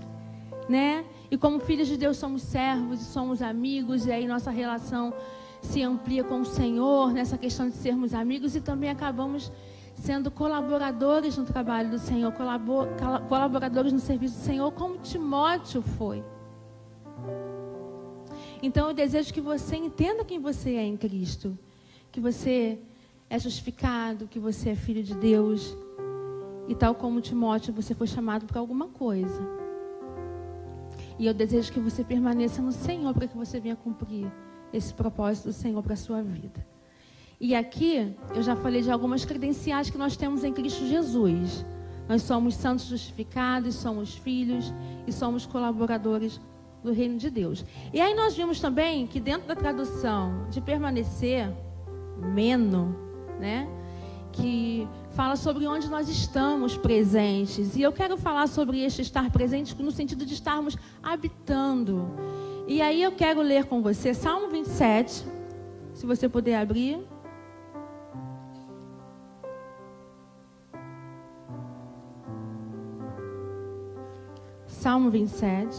né? 0.72 1.04
E 1.30 1.36
como 1.36 1.60
filhos 1.60 1.86
de 1.86 1.98
Deus 1.98 2.16
somos 2.16 2.40
servos 2.40 3.02
e 3.02 3.04
somos 3.04 3.42
amigos, 3.42 4.06
e 4.06 4.10
aí 4.10 4.26
nossa 4.26 4.50
relação 4.50 5.12
se 5.60 5.82
amplia 5.82 6.24
com 6.24 6.40
o 6.40 6.44
Senhor 6.46 7.12
nessa 7.12 7.36
questão 7.36 7.68
de 7.68 7.76
sermos 7.76 8.14
amigos 8.14 8.56
e 8.56 8.60
também 8.60 8.88
acabamos 8.88 9.52
sendo 9.94 10.30
colaboradores 10.30 11.36
no 11.36 11.44
trabalho 11.44 11.90
do 11.90 11.98
Senhor, 11.98 12.32
colaboradores 13.28 13.92
no 13.92 14.00
serviço 14.00 14.36
do 14.38 14.44
Senhor, 14.44 14.72
como 14.72 14.96
Timóteo 14.96 15.82
foi. 15.82 16.24
Então 18.62 18.88
eu 18.88 18.94
desejo 18.94 19.32
que 19.32 19.40
você 19.40 19.76
entenda 19.76 20.24
quem 20.24 20.40
você 20.40 20.70
é 20.76 20.84
em 20.84 20.96
Cristo, 20.96 21.56
que 22.10 22.18
você 22.18 22.78
é 23.28 23.38
justificado, 23.38 24.26
que 24.26 24.38
você 24.38 24.70
é 24.70 24.74
filho 24.74 25.02
de 25.02 25.14
Deus. 25.14 25.76
E 26.66 26.74
tal 26.74 26.94
como 26.94 27.20
Timóteo, 27.20 27.74
você 27.74 27.94
foi 27.94 28.06
chamado 28.06 28.46
para 28.46 28.58
alguma 28.58 28.88
coisa. 28.88 29.61
E 31.18 31.26
eu 31.26 31.34
desejo 31.34 31.72
que 31.72 31.80
você 31.80 32.02
permaneça 32.02 32.60
no 32.62 32.72
Senhor 32.72 33.12
para 33.14 33.26
que 33.26 33.36
você 33.36 33.60
venha 33.60 33.76
cumprir 33.76 34.30
esse 34.72 34.92
propósito 34.92 35.48
do 35.48 35.52
Senhor 35.52 35.82
para 35.82 35.94
a 35.94 35.96
sua 35.96 36.22
vida. 36.22 36.64
E 37.40 37.54
aqui 37.54 38.14
eu 38.34 38.42
já 38.42 38.54
falei 38.54 38.82
de 38.82 38.90
algumas 38.90 39.24
credenciais 39.24 39.90
que 39.90 39.98
nós 39.98 40.16
temos 40.16 40.44
em 40.44 40.52
Cristo 40.52 40.86
Jesus. 40.86 41.64
Nós 42.08 42.22
somos 42.22 42.54
santos 42.54 42.86
justificados, 42.86 43.74
somos 43.74 44.14
filhos 44.14 44.72
e 45.06 45.12
somos 45.12 45.44
colaboradores 45.46 46.40
do 46.82 46.92
reino 46.92 47.16
de 47.16 47.30
Deus. 47.30 47.64
E 47.92 48.00
aí 48.00 48.14
nós 48.14 48.36
vimos 48.36 48.60
também 48.60 49.06
que 49.06 49.20
dentro 49.20 49.46
da 49.46 49.54
tradução 49.54 50.46
de 50.50 50.60
permanecer, 50.60 51.52
meno, 52.34 52.96
né? 53.38 53.68
Que 54.32 54.88
fala 55.12 55.36
sobre 55.36 55.66
onde 55.66 55.88
nós 55.88 56.08
estamos 56.08 56.76
presentes. 56.76 57.76
E 57.76 57.82
eu 57.82 57.92
quero 57.92 58.16
falar 58.16 58.46
sobre 58.48 58.82
este 58.82 59.02
estar 59.02 59.30
presente 59.30 59.80
no 59.80 59.90
sentido 59.90 60.24
de 60.24 60.34
estarmos 60.34 60.76
habitando. 61.02 62.08
E 62.66 62.80
aí 62.80 63.02
eu 63.02 63.12
quero 63.12 63.42
ler 63.42 63.64
com 63.66 63.82
você 63.82 64.14
Salmo 64.14 64.48
27, 64.48 65.24
se 65.94 66.06
você 66.06 66.28
puder 66.28 66.56
abrir. 66.56 66.98
Salmo 74.66 75.10
27. 75.10 75.76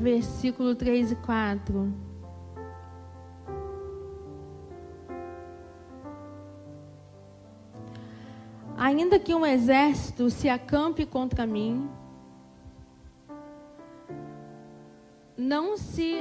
versículo 0.00 0.76
3 0.76 1.12
e 1.12 1.16
4. 1.16 2.07
Ainda 8.78 9.18
que 9.18 9.34
um 9.34 9.44
exército 9.44 10.30
se 10.30 10.48
acampe 10.48 11.04
contra 11.04 11.44
mim, 11.44 11.90
não 15.36 15.76
se 15.76 16.20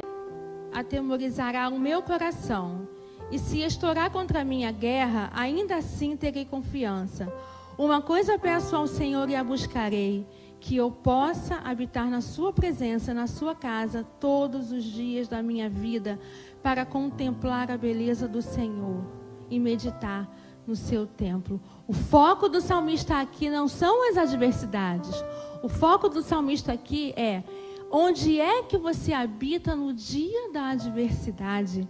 atemorizará 0.74 1.70
o 1.70 1.80
meu 1.80 2.02
coração. 2.02 2.88
E 3.30 3.38
se 3.38 3.62
estourar 3.62 4.10
contra 4.10 4.44
mim 4.44 4.66
a 4.66 4.72
guerra, 4.72 5.30
ainda 5.36 5.76
assim 5.76 6.18
terei 6.18 6.46
confiança. 6.46 7.32
Uma 7.78 8.02
coisa 8.02 8.40
peço 8.40 8.76
ao 8.76 8.88
Senhor 8.88 9.30
e 9.30 9.36
a 9.36 9.44
buscarei 9.44 10.26
que 10.60 10.76
eu 10.76 10.90
possa 10.90 11.58
habitar 11.58 12.10
na 12.10 12.22
Sua 12.22 12.52
presença, 12.52 13.14
na 13.14 13.28
Sua 13.28 13.54
casa, 13.54 14.04
todos 14.20 14.72
os 14.72 14.84
dias 14.84 15.28
da 15.28 15.44
minha 15.44 15.70
vida, 15.70 16.20
para 16.64 16.84
contemplar 16.88 17.70
a 17.70 17.78
beleza 17.78 18.28
do 18.28 18.42
Senhor 18.42 19.04
e 19.48 19.60
meditar 19.60 20.28
no 20.68 20.76
seu 20.76 21.08
templo. 21.08 21.60
O 21.88 21.94
foco 21.94 22.50
do 22.50 22.60
salmista 22.60 23.20
aqui 23.20 23.50
não 23.50 23.68
são 23.68 24.10
as 24.10 24.18
adversidades. 24.18 25.16
O 25.64 25.70
foco 25.70 26.10
do 26.10 26.22
salmista 26.22 26.74
aqui 26.74 27.14
é 27.16 27.44
onde 27.90 28.40
é 28.40 28.64
que 28.64 28.78
você 28.78 29.14
habita 29.14 29.76
no 29.76 29.94
dia 29.94 30.52
da 30.52 30.70
adversidade. 30.70 31.88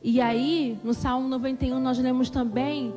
E 0.00 0.20
aí, 0.20 0.78
no 0.84 0.94
Salmo 0.94 1.28
91, 1.28 1.80
nós 1.80 1.98
lemos 1.98 2.30
também, 2.30 2.94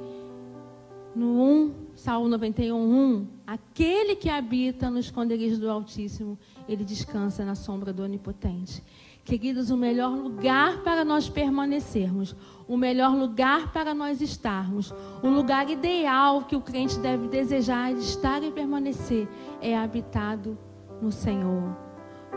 no 1.16 1.42
1, 1.42 1.74
Salmo 1.96 2.28
91, 2.28 2.76
1, 2.76 3.28
Aquele 3.50 4.16
que 4.16 4.30
habita 4.30 4.92
no 4.92 5.00
esconderijo 5.00 5.60
do 5.60 5.72
Altíssimo, 5.72 6.38
ele 6.68 6.84
descansa 6.84 7.44
na 7.44 7.56
sombra 7.56 7.92
do 7.92 8.04
Onipotente. 8.04 8.84
Queridos, 9.30 9.70
o 9.70 9.78
melhor 9.78 10.10
lugar 10.10 10.82
para 10.82 11.06
nós 11.06 11.30
permanecermos, 11.30 12.36
o 12.68 12.76
melhor 12.76 13.16
lugar 13.16 13.72
para 13.72 13.94
nós 13.94 14.22
estarmos, 14.22 14.92
o 15.22 15.30
lugar 15.30 15.70
ideal 15.70 16.46
que 16.46 16.56
o 16.56 16.62
crente 16.62 16.98
deve 16.98 17.28
desejar 17.28 17.94
de 17.94 18.00
estar 18.00 18.42
e 18.42 18.50
permanecer 18.50 19.28
é 19.62 19.78
habitado 19.78 20.58
no 21.00 21.12
Senhor. 21.12 21.78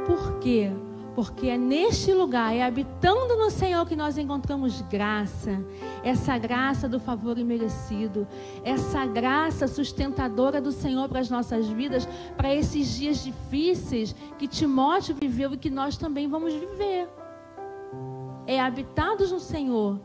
Por 0.04 0.38
quê? 0.38 0.70
Porque 1.14 1.48
é 1.48 1.58
neste 1.58 2.12
lugar, 2.12 2.54
é 2.54 2.62
habitando 2.62 3.36
no 3.36 3.50
Senhor 3.50 3.86
que 3.86 3.94
nós 3.94 4.16
encontramos 4.16 4.80
graça, 4.82 5.62
essa 6.02 6.38
graça 6.38 6.88
do 6.88 6.98
favor 6.98 7.38
imerecido, 7.38 8.26
essa 8.64 9.04
graça 9.06 9.68
sustentadora 9.68 10.60
do 10.60 10.72
Senhor 10.72 11.08
para 11.08 11.20
as 11.20 11.28
nossas 11.28 11.68
vidas, 11.68 12.08
para 12.36 12.54
esses 12.54 12.96
dias 12.96 13.22
difíceis 13.22 14.14
que 14.38 14.48
Timóteo 14.48 15.14
viveu 15.14 15.52
e 15.52 15.58
que 15.58 15.70
nós 15.70 15.96
também 15.96 16.28
vamos 16.28 16.54
viver. 16.54 17.08
É 18.46 18.60
habitados 18.60 19.30
no 19.30 19.40
Senhor 19.40 20.00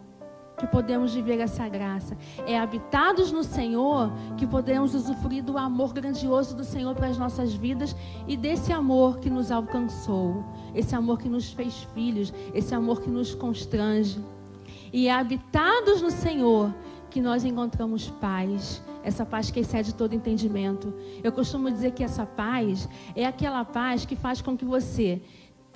que 0.57 0.65
podemos 0.65 1.13
viver 1.13 1.39
essa 1.39 1.67
graça. 1.69 2.17
É 2.47 2.57
habitados 2.57 3.31
no 3.31 3.43
Senhor 3.43 4.11
que 4.37 4.47
podemos 4.47 4.95
usufruir 4.95 5.43
do 5.43 5.57
amor 5.57 5.93
grandioso 5.93 6.55
do 6.55 6.63
Senhor 6.63 6.95
para 6.95 7.07
as 7.07 7.17
nossas 7.17 7.53
vidas 7.53 7.95
e 8.27 8.35
desse 8.35 8.73
amor 8.73 9.19
que 9.19 9.29
nos 9.29 9.51
alcançou, 9.51 10.43
esse 10.73 10.95
amor 10.95 11.19
que 11.19 11.29
nos 11.29 11.51
fez 11.51 11.87
filhos, 11.93 12.33
esse 12.53 12.73
amor 12.73 13.01
que 13.01 13.09
nos 13.09 13.35
constrange. 13.35 14.19
E 14.91 15.07
é 15.07 15.13
habitados 15.13 16.01
no 16.01 16.09
Senhor 16.09 16.73
que 17.09 17.21
nós 17.21 17.45
encontramos 17.45 18.09
paz, 18.09 18.81
essa 19.03 19.25
paz 19.25 19.51
que 19.51 19.59
excede 19.59 19.93
todo 19.93 20.13
entendimento. 20.13 20.93
Eu 21.23 21.31
costumo 21.31 21.69
dizer 21.69 21.91
que 21.91 22.03
essa 22.03 22.25
paz 22.25 22.89
é 23.15 23.25
aquela 23.25 23.63
paz 23.63 24.05
que 24.05 24.15
faz 24.15 24.41
com 24.41 24.57
que 24.57 24.65
você, 24.65 25.21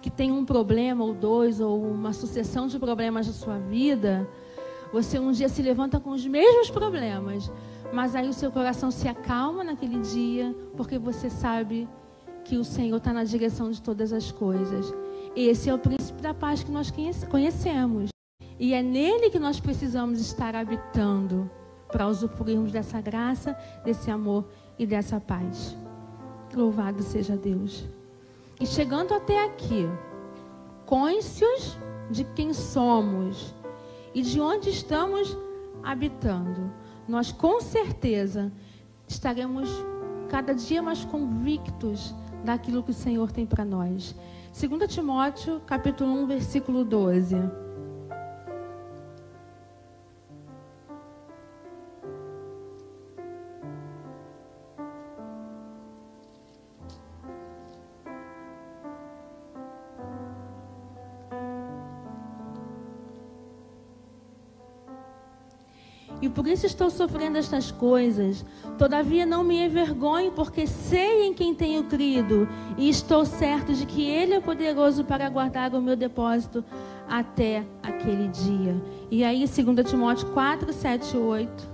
que 0.01 0.09
tem 0.09 0.31
um 0.31 0.43
problema 0.43 1.03
ou 1.03 1.13
dois, 1.13 1.59
ou 1.59 1.83
uma 1.83 2.13
sucessão 2.13 2.67
de 2.67 2.79
problemas 2.79 3.27
na 3.27 3.33
sua 3.33 3.57
vida, 3.57 4.27
você 4.91 5.17
um 5.19 5.31
dia 5.31 5.48
se 5.48 5.62
levanta 5.62 6.00
com 6.00 6.12
os 6.12 6.25
mesmos 6.25 6.69
problemas, 6.69 7.51
mas 7.93 8.15
aí 8.15 8.27
o 8.27 8.33
seu 8.33 8.51
coração 8.51 8.91
se 8.91 9.07
acalma 9.07 9.63
naquele 9.63 10.00
dia, 10.00 10.55
porque 10.75 10.98
você 10.98 11.29
sabe 11.29 11.88
que 12.43 12.57
o 12.57 12.63
Senhor 12.63 12.98
está 12.98 13.13
na 13.13 13.24
direção 13.24 13.71
de 13.71 13.81
todas 13.81 14.12
as 14.12 14.31
coisas. 14.31 14.93
Esse 15.36 15.69
é 15.69 15.74
o 15.74 15.79
príncipe 15.79 16.21
da 16.21 16.33
paz 16.33 16.63
que 16.63 16.71
nós 16.71 16.91
conhecemos. 17.29 18.10
E 18.60 18.74
é 18.74 18.81
nele 18.81 19.29
que 19.29 19.39
nós 19.39 19.60
precisamos 19.60 20.19
estar 20.19 20.55
habitando 20.55 21.50
para 21.91 22.07
usufruirmos 22.07 22.71
dessa 22.71 23.01
graça, 23.01 23.57
desse 23.83 24.12
amor 24.12 24.45
e 24.77 24.86
dessa 24.86 25.19
paz. 25.19 25.75
Louvado 26.53 27.01
seja 27.01 27.36
Deus. 27.36 27.88
E 28.60 28.65
chegando 28.65 29.13
até 29.13 29.43
aqui, 29.45 29.88
cônscios 30.86 31.77
de 32.10 32.24
quem 32.24 32.53
somos, 32.53 33.55
e 34.13 34.22
de 34.22 34.39
onde 34.39 34.70
estamos 34.70 35.38
habitando, 35.84 36.72
nós 37.08 37.32
com 37.32 37.60
certeza 37.62 38.51
estaremos 39.08 39.70
cada 40.30 40.53
dia 40.53 40.82
mais 40.82 41.03
convictos 41.06 42.13
daquilo 42.44 42.84
que 42.84 42.91
o 42.91 42.94
Senhor 42.94 43.32
tem 43.32 43.46
para 43.46 43.65
nós. 43.65 44.15
2 44.60 44.94
Timóteo, 44.94 45.62
capítulo 45.65 46.12
1, 46.24 46.27
versículo 46.27 46.84
12. 46.84 47.36
Isso 66.51 66.65
estou 66.65 66.89
sofrendo 66.89 67.38
estas 67.38 67.72
coisas. 67.72 68.46
Todavia 68.77 69.25
não 69.25 69.43
me 69.43 69.65
envergonho, 69.65 70.31
porque 70.31 70.67
sei 70.67 71.27
em 71.27 71.34
quem 71.34 71.53
tenho 71.53 71.84
crido, 71.86 72.48
e 72.77 72.89
estou 72.89 73.25
certo 73.25 73.74
de 73.74 73.86
que 73.86 74.03
Ele 74.08 74.36
é 74.36 74.39
poderoso 74.39 75.03
para 75.03 75.29
guardar 75.29 75.74
o 75.74 75.81
meu 75.81 75.96
depósito 75.96 76.63
até 77.10 77.63
aquele 77.81 78.27
dia. 78.27 78.75
E 79.10 79.24
aí, 79.24 79.46
2 79.46 79.89
Timóteo 79.89 80.27
4, 80.31 80.72
7 80.72 81.15
e 81.15 81.20
8. 81.20 81.72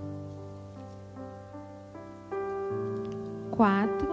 4, 3.51 4.07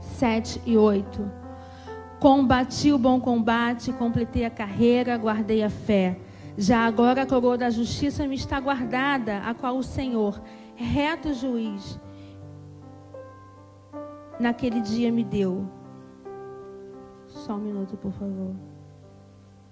7 0.00 0.60
e 0.66 0.76
8. 0.76 1.30
Combati 2.18 2.92
o 2.92 2.98
bom 2.98 3.18
combate, 3.18 3.90
completei 3.92 4.44
a 4.44 4.50
carreira, 4.50 5.16
guardei 5.16 5.62
a 5.62 5.70
fé. 5.70 6.18
Já 6.60 6.84
agora 6.84 7.22
a 7.22 7.26
coroa 7.26 7.56
da 7.56 7.70
justiça 7.70 8.26
me 8.26 8.34
está 8.34 8.60
guardada, 8.60 9.38
a 9.38 9.54
qual 9.54 9.78
o 9.78 9.82
Senhor, 9.82 10.38
reto 10.76 11.32
juiz, 11.32 11.98
naquele 14.38 14.82
dia 14.82 15.10
me 15.10 15.24
deu. 15.24 15.66
Só 17.28 17.54
um 17.54 17.60
minuto, 17.60 17.96
por 17.96 18.12
favor. 18.12 18.54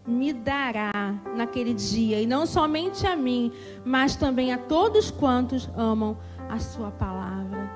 Me 0.06 0.32
dará 0.32 0.90
naquele 1.36 1.74
dia, 1.74 2.22
e 2.22 2.26
não 2.26 2.46
somente 2.46 3.06
a 3.06 3.14
mim, 3.14 3.52
mas 3.84 4.16
também 4.16 4.50
a 4.50 4.56
todos 4.56 5.10
quantos 5.10 5.68
amam 5.76 6.16
a 6.48 6.58
Sua 6.58 6.90
palavra. 6.90 7.70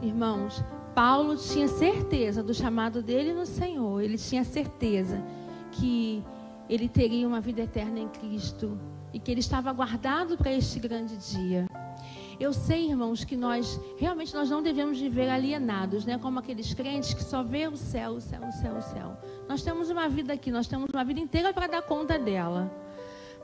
Irmãos, 0.00 0.62
Paulo 0.94 1.36
tinha 1.36 1.66
certeza 1.66 2.40
do 2.40 2.54
chamado 2.54 3.02
dele 3.02 3.32
no 3.32 3.44
Senhor, 3.44 4.00
ele 4.00 4.16
tinha 4.16 4.44
certeza 4.44 5.20
que 5.72 6.22
ele 6.68 6.88
teria 6.88 7.26
uma 7.26 7.40
vida 7.40 7.62
eterna 7.62 8.00
em 8.00 8.08
Cristo 8.08 8.78
e 9.12 9.18
que 9.18 9.30
ele 9.30 9.40
estava 9.40 9.72
guardado 9.72 10.36
para 10.36 10.52
este 10.52 10.78
grande 10.78 11.16
dia. 11.16 11.66
Eu 12.38 12.52
sei, 12.52 12.90
irmãos, 12.90 13.24
que 13.24 13.36
nós 13.36 13.80
realmente 13.96 14.34
nós 14.34 14.50
não 14.50 14.60
devemos 14.62 14.98
viver 14.98 15.28
alienados, 15.28 16.04
né? 16.04 16.18
Como 16.18 16.38
aqueles 16.38 16.74
crentes 16.74 17.14
que 17.14 17.22
só 17.22 17.42
vê 17.42 17.68
o 17.68 17.76
céu, 17.76 18.12
o 18.12 18.20
céu, 18.20 18.40
o 18.42 18.52
céu, 18.52 18.76
o 18.76 18.82
céu. 18.82 19.16
Nós 19.48 19.62
temos 19.62 19.88
uma 19.88 20.08
vida 20.08 20.32
aqui, 20.32 20.50
nós 20.50 20.66
temos 20.66 20.88
uma 20.92 21.04
vida 21.04 21.20
inteira 21.20 21.52
para 21.52 21.68
dar 21.68 21.82
conta 21.82 22.18
dela. 22.18 22.72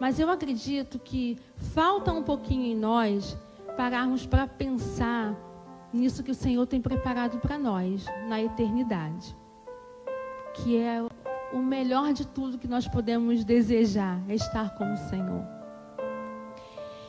Mas 0.01 0.19
eu 0.19 0.29
acredito 0.31 0.99
que 0.99 1.39
falta 1.57 2.13
um 2.13 2.23
pouquinho 2.23 2.65
em 2.65 2.77
nós 2.77 3.37
pararmos 3.77 4.27
para 4.27 4.47
pensar 4.47 5.37
nisso 5.93 6.23
que 6.23 6.31
o 6.31 6.35
Senhor 6.35 6.67
tem 6.67 6.81
preparado 6.81 7.39
para 7.39 7.59
nós 7.59 8.05
na 8.29 8.41
eternidade, 8.43 9.37
que 10.55 10.77
é 10.77 11.01
o 11.53 11.59
melhor 11.59 12.13
de 12.13 12.27
tudo 12.27 12.59
que 12.59 12.69
nós 12.69 12.87
podemos 12.87 13.45
desejar 13.45 14.21
é 14.29 14.35
estar 14.35 14.75
com 14.77 14.93
o 14.93 14.97
Senhor. 14.97 15.45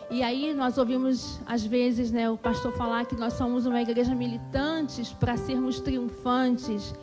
E 0.09 0.21
aí 0.23 0.53
nós 0.53 0.77
ouvimos 0.77 1.39
às 1.45 1.65
vezes, 1.65 2.11
né, 2.11 2.29
o 2.29 2.37
pastor 2.37 2.73
falar 2.73 3.05
que 3.05 3.15
nós 3.15 3.33
somos 3.33 3.65
uma 3.65 3.81
igreja 3.81 4.13
militantes 4.13 5.13
para 5.13 5.37
sermos 5.37 5.79
triunfantes. 5.79 6.93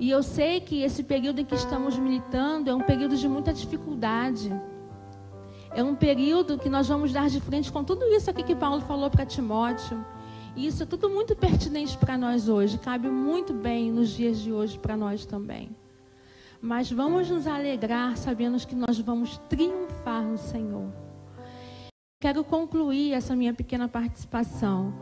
E 0.00 0.08
eu 0.08 0.22
sei 0.22 0.60
que 0.60 0.82
esse 0.82 1.02
período 1.02 1.40
em 1.40 1.44
que 1.44 1.54
estamos 1.54 1.98
militando 1.98 2.70
é 2.70 2.74
um 2.74 2.80
período 2.80 3.16
de 3.16 3.28
muita 3.28 3.52
dificuldade. 3.52 4.50
É 5.72 5.82
um 5.82 5.94
período 5.94 6.56
que 6.56 6.70
nós 6.70 6.88
vamos 6.88 7.12
dar 7.12 7.28
de 7.28 7.40
frente 7.40 7.70
com 7.70 7.84
tudo 7.84 8.04
isso 8.06 8.30
aqui 8.30 8.42
que 8.42 8.56
Paulo 8.56 8.80
falou 8.80 9.10
para 9.10 9.26
Timóteo. 9.26 10.02
E 10.56 10.66
isso 10.66 10.82
é 10.82 10.86
tudo 10.86 11.10
muito 11.10 11.36
pertinente 11.36 11.98
para 11.98 12.16
nós 12.16 12.48
hoje, 12.48 12.78
cabe 12.78 13.08
muito 13.08 13.52
bem 13.52 13.92
nos 13.92 14.08
dias 14.08 14.38
de 14.38 14.50
hoje 14.50 14.78
para 14.78 14.96
nós 14.96 15.26
também. 15.26 15.68
Mas 16.60 16.90
vamos 16.90 17.30
nos 17.30 17.46
alegrar 17.46 18.16
sabendo 18.16 18.58
que 18.66 18.74
nós 18.74 18.98
vamos 18.98 19.38
triunfar 19.48 20.22
no 20.22 20.36
Senhor. 20.36 20.92
Quero 22.20 22.42
concluir 22.42 23.12
essa 23.12 23.36
minha 23.36 23.54
pequena 23.54 23.86
participação, 23.86 24.92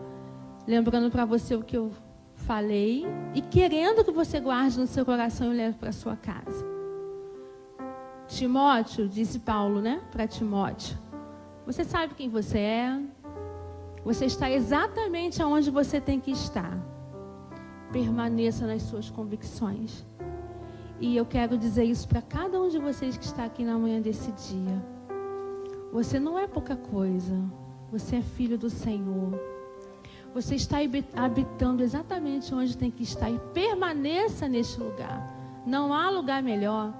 lembrando 0.66 1.10
para 1.10 1.24
você 1.24 1.54
o 1.54 1.62
que 1.62 1.76
eu 1.76 1.90
falei 2.34 3.06
e 3.34 3.40
querendo 3.40 4.04
que 4.04 4.12
você 4.12 4.38
guarde 4.38 4.78
no 4.78 4.86
seu 4.86 5.04
coração 5.04 5.52
e 5.52 5.56
leve 5.56 5.78
para 5.78 5.92
sua 5.92 6.14
casa. 6.14 6.64
Timóteo, 8.28 9.08
disse 9.08 9.38
Paulo, 9.38 9.80
né, 9.80 10.02
para 10.12 10.26
Timóteo, 10.26 10.98
você 11.64 11.84
sabe 11.84 12.14
quem 12.14 12.28
você 12.28 12.58
é, 12.58 13.00
você 14.04 14.26
está 14.26 14.50
exatamente 14.50 15.42
aonde 15.42 15.70
você 15.70 16.00
tem 16.00 16.20
que 16.20 16.30
estar. 16.30 16.78
Permaneça 17.90 18.66
nas 18.66 18.82
suas 18.82 19.08
convicções. 19.08 20.04
E 21.00 21.16
eu 21.16 21.26
quero 21.26 21.58
dizer 21.58 21.84
isso 21.84 22.08
para 22.08 22.22
cada 22.22 22.60
um 22.60 22.68
de 22.68 22.78
vocês 22.78 23.16
que 23.16 23.24
está 23.24 23.44
aqui 23.44 23.64
na 23.64 23.78
manhã 23.78 24.00
desse 24.00 24.32
dia. 24.32 24.82
Você 25.92 26.18
não 26.18 26.38
é 26.38 26.46
pouca 26.46 26.74
coisa. 26.74 27.34
Você 27.92 28.16
é 28.16 28.22
filho 28.22 28.56
do 28.56 28.70
Senhor. 28.70 29.38
Você 30.34 30.54
está 30.54 30.78
habitando 31.14 31.82
exatamente 31.82 32.54
onde 32.54 32.76
tem 32.76 32.90
que 32.90 33.02
estar 33.02 33.30
e 33.30 33.38
permaneça 33.54 34.48
neste 34.48 34.78
lugar. 34.78 35.34
Não 35.66 35.92
há 35.92 36.10
lugar 36.10 36.42
melhor. 36.42 36.92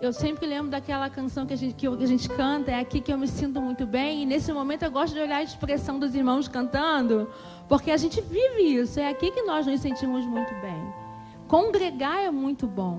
Eu 0.00 0.12
sempre 0.12 0.46
lembro 0.46 0.70
daquela 0.70 1.08
canção 1.08 1.46
que 1.46 1.52
a, 1.52 1.56
gente, 1.56 1.74
que 1.74 1.86
a 1.86 2.06
gente 2.06 2.28
canta, 2.28 2.72
é 2.72 2.80
aqui 2.80 3.00
que 3.00 3.12
eu 3.12 3.18
me 3.18 3.28
sinto 3.28 3.60
muito 3.60 3.86
bem. 3.86 4.22
E 4.22 4.26
nesse 4.26 4.52
momento 4.52 4.82
eu 4.82 4.90
gosto 4.90 5.14
de 5.14 5.20
olhar 5.20 5.36
a 5.36 5.42
expressão 5.42 5.98
dos 5.98 6.14
irmãos 6.14 6.48
cantando, 6.48 7.30
porque 7.68 7.90
a 7.90 7.96
gente 7.96 8.20
vive 8.20 8.62
isso. 8.62 8.98
É 8.98 9.08
aqui 9.08 9.30
que 9.30 9.42
nós 9.42 9.66
nos 9.66 9.80
sentimos 9.80 10.24
muito 10.26 10.52
bem. 10.60 11.01
Congregar 11.52 12.20
é 12.20 12.30
muito 12.30 12.66
bom. 12.66 12.98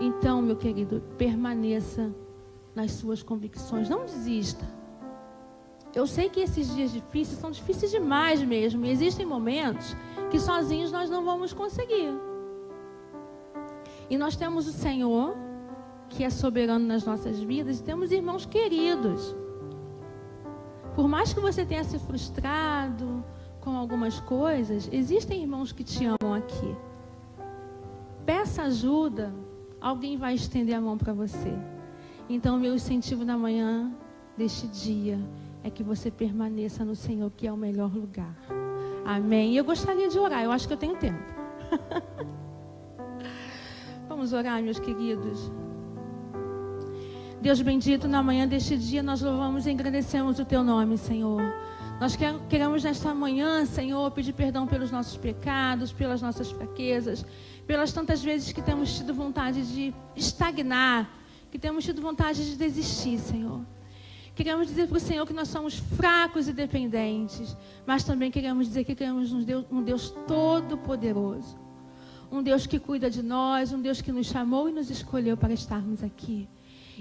Então, 0.00 0.40
meu 0.40 0.56
querido, 0.56 1.02
permaneça 1.18 2.10
nas 2.74 2.92
suas 2.92 3.22
convicções. 3.22 3.86
Não 3.86 4.06
desista. 4.06 4.66
Eu 5.94 6.06
sei 6.06 6.30
que 6.30 6.40
esses 6.40 6.74
dias 6.74 6.90
difíceis 6.90 7.38
são 7.38 7.50
difíceis 7.50 7.92
demais 7.92 8.42
mesmo. 8.42 8.86
E 8.86 8.90
existem 8.90 9.26
momentos 9.26 9.94
que 10.30 10.40
sozinhos 10.40 10.90
nós 10.90 11.10
não 11.10 11.22
vamos 11.22 11.52
conseguir. 11.52 12.18
E 14.08 14.16
nós 14.16 14.36
temos 14.36 14.66
o 14.66 14.72
Senhor, 14.72 15.36
que 16.08 16.24
é 16.24 16.30
soberano 16.30 16.86
nas 16.86 17.04
nossas 17.04 17.38
vidas, 17.38 17.78
e 17.78 17.82
temos 17.82 18.10
irmãos 18.10 18.46
queridos. 18.46 19.36
Por 20.94 21.06
mais 21.06 21.34
que 21.34 21.40
você 21.40 21.62
tenha 21.66 21.84
se 21.84 21.98
frustrado 21.98 23.22
com 23.60 23.76
algumas 23.76 24.18
coisas, 24.20 24.88
existem 24.90 25.42
irmãos 25.42 25.72
que 25.72 25.84
te 25.84 26.06
amam 26.06 26.32
aqui. 26.32 26.74
Peça 28.26 28.62
ajuda, 28.62 29.34
alguém 29.80 30.16
vai 30.16 30.34
estender 30.34 30.74
a 30.74 30.80
mão 30.80 30.96
para 30.96 31.12
você. 31.12 31.52
Então, 32.28 32.58
meu 32.58 32.74
incentivo 32.74 33.24
na 33.24 33.36
manhã 33.36 33.92
deste 34.36 34.66
dia 34.66 35.18
é 35.62 35.70
que 35.70 35.82
você 35.82 36.10
permaneça 36.10 36.84
no 36.84 36.94
Senhor, 36.94 37.30
que 37.36 37.46
é 37.46 37.52
o 37.52 37.56
melhor 37.56 37.94
lugar. 37.94 38.34
Amém. 39.04 39.54
Eu 39.54 39.64
gostaria 39.64 40.08
de 40.08 40.18
orar, 40.18 40.42
eu 40.42 40.50
acho 40.50 40.66
que 40.66 40.72
eu 40.72 40.78
tenho 40.78 40.96
tempo. 40.96 41.22
Vamos 44.08 44.32
orar, 44.32 44.62
meus 44.62 44.78
queridos. 44.78 45.52
Deus 47.42 47.60
bendito, 47.60 48.08
na 48.08 48.22
manhã 48.22 48.48
deste 48.48 48.74
dia 48.74 49.02
nós 49.02 49.20
louvamos 49.20 49.66
e 49.66 49.70
agradecemos 49.70 50.38
o 50.38 50.46
teu 50.46 50.64
nome, 50.64 50.96
Senhor. 50.96 51.42
Nós 52.00 52.16
queremos 52.48 52.82
nesta 52.82 53.14
manhã, 53.14 53.64
Senhor, 53.64 54.10
pedir 54.10 54.32
perdão 54.32 54.66
pelos 54.66 54.90
nossos 54.90 55.16
pecados, 55.16 55.92
pelas 55.92 56.20
nossas 56.20 56.50
fraquezas, 56.50 57.24
pelas 57.66 57.92
tantas 57.92 58.22
vezes 58.22 58.52
que 58.52 58.60
temos 58.60 58.96
tido 58.96 59.14
vontade 59.14 59.62
de 59.62 59.94
estagnar, 60.16 61.08
que 61.50 61.58
temos 61.58 61.84
tido 61.84 62.02
vontade 62.02 62.44
de 62.44 62.56
desistir, 62.56 63.18
Senhor. 63.18 63.64
Queremos 64.34 64.66
dizer 64.66 64.88
para 64.88 64.96
o 64.96 65.00
Senhor 65.00 65.24
que 65.24 65.32
nós 65.32 65.46
somos 65.46 65.78
fracos 65.78 66.48
e 66.48 66.52
dependentes, 66.52 67.56
mas 67.86 68.02
também 68.02 68.30
queremos 68.30 68.66
dizer 68.66 68.84
que 68.84 68.94
queremos 68.96 69.32
um 69.32 69.44
Deus, 69.44 69.64
um 69.70 69.80
Deus 69.80 70.10
todo-poderoso, 70.26 71.56
um 72.30 72.42
Deus 72.42 72.66
que 72.66 72.80
cuida 72.80 73.08
de 73.08 73.22
nós, 73.22 73.72
um 73.72 73.80
Deus 73.80 74.02
que 74.02 74.10
nos 74.10 74.26
chamou 74.26 74.68
e 74.68 74.72
nos 74.72 74.90
escolheu 74.90 75.36
para 75.36 75.52
estarmos 75.52 76.02
aqui. 76.02 76.48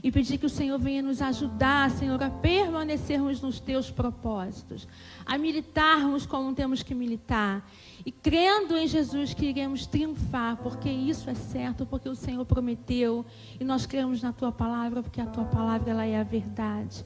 E 0.01 0.11
pedir 0.11 0.37
que 0.37 0.45
o 0.45 0.49
Senhor 0.49 0.79
venha 0.79 1.01
nos 1.01 1.21
ajudar, 1.21 1.91
Senhor, 1.91 2.21
a 2.23 2.29
permanecermos 2.29 3.41
nos 3.41 3.59
teus 3.59 3.91
propósitos, 3.91 4.87
a 5.25 5.37
militarmos 5.37 6.25
como 6.25 6.53
temos 6.55 6.81
que 6.81 6.95
militar 6.95 7.69
e 8.05 8.11
crendo 8.11 8.77
em 8.77 8.87
Jesus 8.87 9.33
que 9.33 9.45
iremos 9.45 9.85
triunfar, 9.85 10.57
porque 10.57 10.89
isso 10.89 11.29
é 11.29 11.35
certo, 11.35 11.85
porque 11.85 12.09
o 12.09 12.15
Senhor 12.15 12.45
prometeu 12.45 13.25
e 13.59 13.63
nós 13.63 13.85
cremos 13.85 14.21
na 14.21 14.33
tua 14.33 14.51
palavra, 14.51 15.01
porque 15.01 15.21
a 15.21 15.25
tua 15.25 15.45
palavra 15.45 15.91
ela 15.91 16.05
é 16.05 16.19
a 16.19 16.23
verdade. 16.23 17.05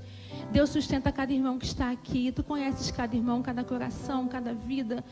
Deus 0.52 0.69
sustenta 0.69 1.12
cada 1.12 1.34
irmão 1.34 1.60
que 1.60 1.65
está 1.65 1.91
aqui, 1.91 2.32
tu 2.32 2.43
conheces 2.43 2.89
cada 2.89 3.15
irmão, 3.15 3.41
cada 3.41 3.63
coração, 3.63 4.28
cada 4.28 4.54
vida. 4.54 5.04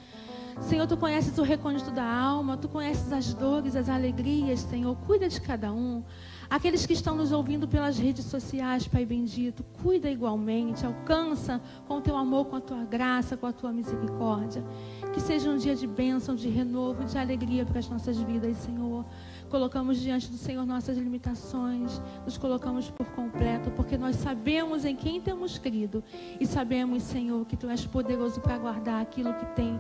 Senhor, 0.61 0.87
tu 0.87 0.95
conheces 0.95 1.37
o 1.37 1.43
recôndito 1.43 1.91
da 1.91 2.09
alma, 2.09 2.55
tu 2.55 2.69
conheces 2.69 3.11
as 3.11 3.33
dores, 3.33 3.75
as 3.75 3.89
alegrias, 3.89 4.61
Senhor. 4.61 4.95
Cuida 5.05 5.27
de 5.27 5.39
cada 5.41 5.71
um. 5.71 6.01
Aqueles 6.49 6.85
que 6.85 6.93
estão 6.93 7.15
nos 7.15 7.31
ouvindo 7.31 7.67
pelas 7.67 7.97
redes 7.97 8.25
sociais, 8.25 8.87
Pai 8.87 9.05
bendito, 9.05 9.63
cuida 9.81 10.09
igualmente, 10.09 10.85
alcança 10.85 11.61
com 11.87 11.97
o 11.97 12.01
teu 12.01 12.15
amor, 12.15 12.45
com 12.45 12.55
a 12.55 12.61
tua 12.61 12.83
graça, 12.83 13.35
com 13.35 13.47
a 13.47 13.51
tua 13.51 13.71
misericórdia. 13.71 14.63
Que 15.13 15.19
seja 15.19 15.49
um 15.49 15.57
dia 15.57 15.75
de 15.75 15.87
bênção, 15.87 16.35
de 16.35 16.49
renovo, 16.49 17.03
de 17.03 17.17
alegria 17.17 17.65
para 17.65 17.79
as 17.79 17.89
nossas 17.89 18.17
vidas, 18.17 18.57
Senhor. 18.57 19.05
Colocamos 19.49 19.99
diante 19.99 20.29
do 20.29 20.37
Senhor 20.37 20.65
nossas 20.65 20.97
limitações, 20.97 22.01
nos 22.25 22.37
colocamos 22.37 22.89
por 22.89 23.07
completo, 23.07 23.71
porque 23.71 23.97
nós 23.97 24.15
sabemos 24.17 24.85
em 24.85 24.95
quem 24.95 25.21
temos 25.21 25.57
crido 25.57 26.03
e 26.39 26.45
sabemos, 26.45 27.03
Senhor, 27.03 27.45
que 27.45 27.55
Tu 27.55 27.69
és 27.69 27.85
poderoso 27.85 28.41
para 28.41 28.57
guardar 28.57 29.01
aquilo 29.01 29.33
que 29.33 29.45
tem 29.55 29.79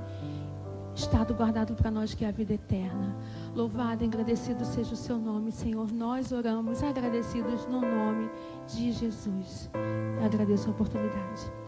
estado 0.95 1.33
guardado 1.33 1.75
para 1.75 1.91
nós, 1.91 2.13
que 2.13 2.23
é 2.23 2.29
a 2.29 2.31
vida 2.31 2.53
eterna. 2.53 3.15
Louvado 3.53 4.03
e 4.03 4.07
agradecido 4.07 4.63
seja 4.63 4.93
o 4.93 4.97
seu 4.97 5.17
nome, 5.17 5.51
Senhor. 5.51 5.91
Nós 5.91 6.31
oramos 6.31 6.81
agradecidos 6.81 7.65
no 7.67 7.81
nome 7.81 8.29
de 8.67 8.91
Jesus. 8.91 9.69
Agradeço 10.23 10.69
a 10.69 10.71
oportunidade. 10.71 11.64